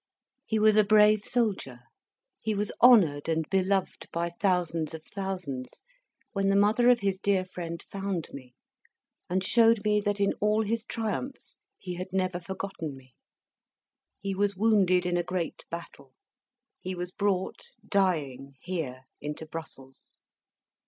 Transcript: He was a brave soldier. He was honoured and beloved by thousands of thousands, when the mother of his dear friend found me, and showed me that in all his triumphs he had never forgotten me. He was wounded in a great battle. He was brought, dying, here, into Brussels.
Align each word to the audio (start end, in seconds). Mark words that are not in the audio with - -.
He 0.47 0.57
was 0.57 0.77
a 0.77 0.83
brave 0.83 1.23
soldier. 1.23 1.81
He 2.39 2.55
was 2.55 2.71
honoured 2.81 3.29
and 3.29 3.47
beloved 3.51 4.09
by 4.11 4.29
thousands 4.29 4.95
of 4.95 5.03
thousands, 5.05 5.83
when 6.31 6.49
the 6.49 6.55
mother 6.55 6.89
of 6.89 7.01
his 7.01 7.19
dear 7.19 7.45
friend 7.45 7.79
found 7.83 8.27
me, 8.33 8.55
and 9.29 9.43
showed 9.43 9.83
me 9.85 10.01
that 10.01 10.19
in 10.19 10.33
all 10.41 10.63
his 10.63 10.83
triumphs 10.85 11.59
he 11.77 11.97
had 11.97 12.11
never 12.11 12.39
forgotten 12.39 12.97
me. 12.97 13.13
He 14.19 14.33
was 14.33 14.55
wounded 14.57 15.05
in 15.05 15.17
a 15.17 15.23
great 15.23 15.65
battle. 15.69 16.15
He 16.79 16.95
was 16.95 17.11
brought, 17.11 17.67
dying, 17.87 18.55
here, 18.59 19.03
into 19.21 19.45
Brussels. 19.45 20.17